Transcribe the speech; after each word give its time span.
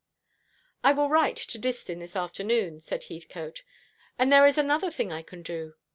"I 0.83 0.93
will 0.93 1.09
write 1.09 1.35
to 1.37 1.59
Distin 1.59 1.99
this 1.99 2.15
afternoon," 2.15 2.79
said 2.79 3.03
Heathcote. 3.03 3.61
"And 4.17 4.31
there 4.31 4.47
is 4.47 4.57
another 4.57 4.89
thing 4.89 5.11
I 5.11 5.21
can 5.21 5.43
do. 5.43 5.75